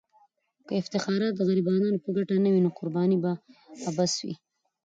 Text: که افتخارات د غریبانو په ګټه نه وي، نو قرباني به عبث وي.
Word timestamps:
که 0.67 0.73
افتخارات 0.81 1.33
د 1.35 1.41
غریبانو 1.49 2.01
په 2.03 2.09
ګټه 2.17 2.35
نه 2.45 2.49
وي، 2.53 2.61
نو 2.65 2.69
قرباني 2.77 3.17
به 3.23 3.31
عبث 3.89 4.13
وي. 4.25 4.35